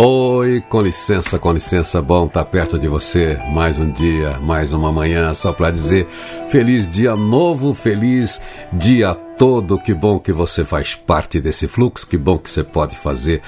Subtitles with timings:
[0.00, 3.36] Oi, com licença, com licença, bom estar tá perto de você.
[3.50, 6.06] Mais um dia, mais uma manhã, só para dizer
[6.48, 8.40] feliz dia novo, feliz
[8.72, 9.76] dia todo.
[9.76, 13.42] Que bom que você faz parte desse fluxo, que bom que você pode fazer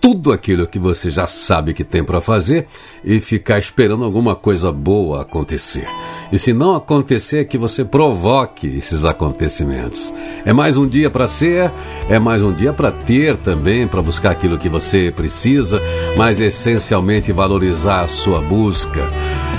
[0.00, 2.66] tudo aquilo que você já sabe que tem para fazer
[3.04, 5.86] e ficar esperando alguma coisa boa acontecer.
[6.32, 10.12] E se não acontecer, que você provoque esses acontecimentos.
[10.44, 11.70] É mais um dia para ser,
[12.08, 15.80] é mais um dia para ter também, para buscar aquilo que você precisa,
[16.16, 19.00] mas essencialmente valorizar a sua busca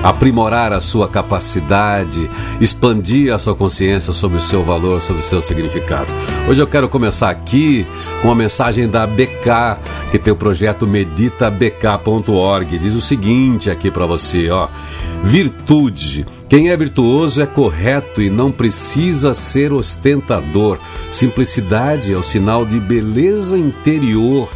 [0.03, 5.41] aprimorar a sua capacidade, expandir a sua consciência sobre o seu valor, sobre o seu
[5.41, 6.07] significado.
[6.49, 7.85] Hoje eu quero começar aqui
[8.21, 9.77] com a mensagem da BK,
[10.11, 12.77] que tem o projeto meditabk.org.
[12.79, 14.67] Diz o seguinte aqui para você, ó:
[15.23, 16.25] Virtude.
[16.49, 20.77] Quem é virtuoso é correto e não precisa ser ostentador.
[21.09, 24.49] Simplicidade é o sinal de beleza interior,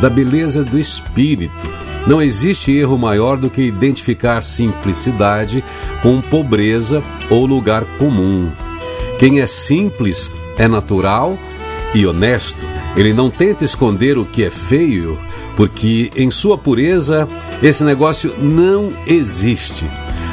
[0.00, 1.85] da beleza do espírito.
[2.06, 5.64] Não existe erro maior do que identificar simplicidade
[6.02, 8.50] com pobreza ou lugar comum.
[9.18, 11.38] Quem é simples é natural
[11.94, 12.66] e honesto.
[12.96, 15.18] Ele não tenta esconder o que é feio,
[15.56, 17.28] porque em sua pureza
[17.62, 19.86] esse negócio não existe.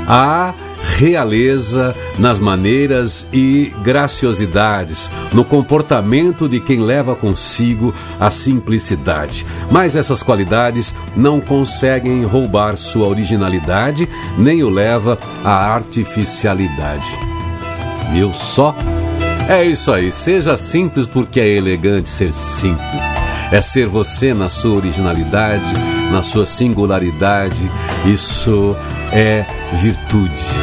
[0.08, 0.54] Há
[0.84, 9.46] realeza nas maneiras e graciosidades, no comportamento de quem leva consigo a simplicidade.
[9.72, 17.10] Mas essas qualidades não conseguem roubar sua originalidade, nem o leva à artificialidade.
[18.12, 18.76] Viu só?
[19.50, 23.04] É isso aí, seja simples porque é elegante ser simples.
[23.52, 25.74] É ser você na sua originalidade,
[26.12, 27.70] na sua singularidade.
[28.06, 28.76] Isso
[29.12, 29.46] é
[29.82, 30.63] virtude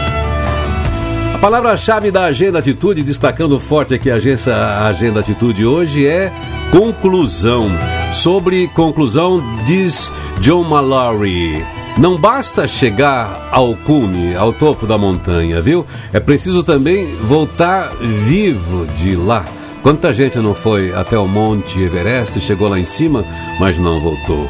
[1.40, 4.54] palavra-chave da Agenda Atitude, destacando forte aqui a agência
[4.86, 6.30] Agenda Atitude hoje é
[6.70, 7.66] conclusão.
[8.12, 11.64] Sobre conclusão, diz John Mallory.
[11.96, 15.86] Não basta chegar ao cume, ao topo da montanha, viu?
[16.12, 19.46] É preciso também voltar vivo de lá.
[19.82, 23.24] Quanta gente não foi até o Monte Everest, chegou lá em cima,
[23.58, 24.46] mas não voltou.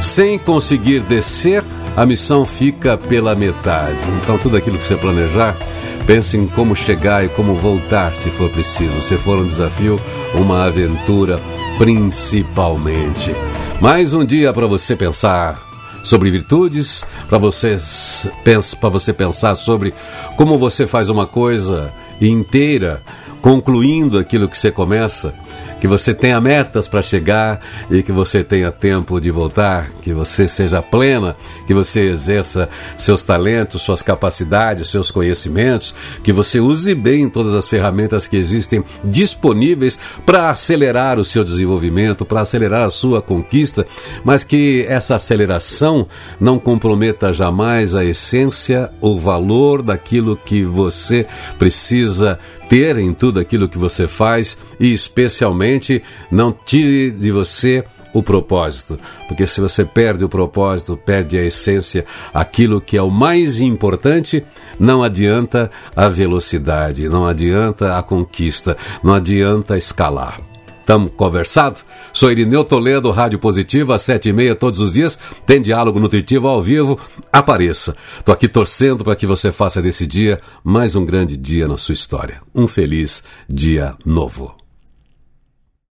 [0.00, 1.62] Sem conseguir descer,
[1.96, 4.00] a missão fica pela metade.
[4.20, 5.56] Então, tudo aquilo que você planejar,
[6.06, 10.00] Pense em como chegar e como voltar se for preciso, se for um desafio,
[10.34, 11.40] uma aventura,
[11.78, 13.32] principalmente.
[13.80, 15.62] Mais um dia para você pensar
[16.02, 17.76] sobre virtudes, para você,
[18.80, 19.94] para você pensar sobre
[20.36, 23.00] como você faz uma coisa inteira,
[23.40, 25.32] concluindo aquilo que você começa
[25.82, 27.60] que você tenha metas para chegar
[27.90, 31.34] e que você tenha tempo de voltar, que você seja plena,
[31.66, 37.66] que você exerça seus talentos, suas capacidades, seus conhecimentos, que você use bem todas as
[37.66, 43.84] ferramentas que existem disponíveis para acelerar o seu desenvolvimento, para acelerar a sua conquista,
[44.24, 46.06] mas que essa aceleração
[46.38, 51.26] não comprometa jamais a essência, o valor daquilo que você
[51.58, 52.38] precisa
[52.72, 55.71] ter em tudo aquilo que você faz e, especialmente,
[56.30, 62.04] não tire de você o propósito, porque se você perde o propósito, perde a essência,
[62.32, 64.44] aquilo que é o mais importante,
[64.78, 70.40] não adianta a velocidade, não adianta a conquista, não adianta escalar.
[70.80, 71.84] Estamos conversados?
[72.12, 75.16] Sou Irineu Toledo, Rádio Positiva, às sete e meia todos os dias.
[75.46, 76.98] Tem diálogo nutritivo ao vivo.
[77.32, 77.96] Apareça.
[78.18, 81.94] Estou aqui torcendo para que você faça desse dia mais um grande dia na sua
[81.94, 82.40] história.
[82.52, 84.61] Um feliz dia novo.